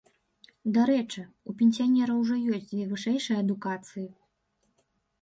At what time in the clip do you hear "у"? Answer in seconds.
1.51-1.55